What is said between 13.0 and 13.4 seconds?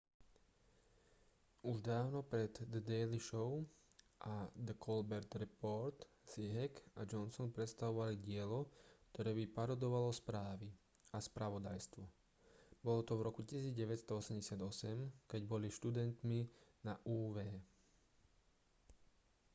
to v